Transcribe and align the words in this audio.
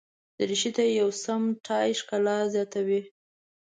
دریشي 0.37 0.71
ته 0.75 0.83
یو 0.99 1.09
سم 1.23 1.41
ټای 1.65 1.89
ښکلا 1.99 2.37
زیاتوي. 2.53 3.01